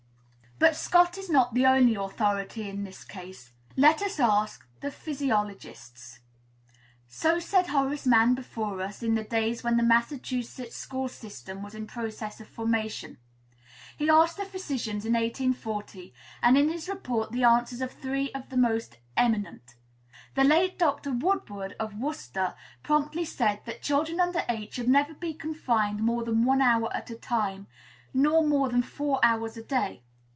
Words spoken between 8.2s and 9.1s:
before us,